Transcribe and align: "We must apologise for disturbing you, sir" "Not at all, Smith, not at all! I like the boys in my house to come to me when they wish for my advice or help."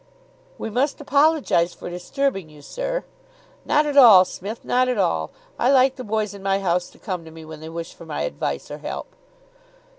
"We 0.57 0.71
must 0.71 0.99
apologise 0.99 1.75
for 1.75 1.87
disturbing 1.87 2.49
you, 2.49 2.63
sir" 2.63 3.03
"Not 3.65 3.85
at 3.85 3.95
all, 3.97 4.25
Smith, 4.25 4.65
not 4.65 4.87
at 4.89 4.97
all! 4.97 5.29
I 5.59 5.71
like 5.71 5.95
the 5.95 6.03
boys 6.03 6.33
in 6.33 6.41
my 6.41 6.57
house 6.59 6.89
to 6.89 6.97
come 6.97 7.23
to 7.23 7.29
me 7.29 7.45
when 7.45 7.59
they 7.59 7.69
wish 7.69 7.93
for 7.93 8.07
my 8.07 8.23
advice 8.23 8.71
or 8.71 8.79
help." 8.79 9.15